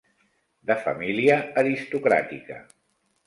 De 0.69 0.77
família 0.85 1.35
aristocràtica. 1.63 2.57